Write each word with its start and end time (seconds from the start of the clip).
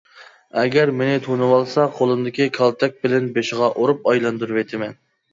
ئەگەر 0.59 0.91
مېنى 1.01 1.17
تونۇۋالسا 1.25 1.83
قولۇمدىكى 1.99 2.47
كالتەك 2.55 2.95
بىلەن 3.03 3.27
بېشىغا 3.35 3.69
ئۇرۇپ 3.83 4.09
ئايلاندۇرۇۋېتىمەن. 4.13 4.97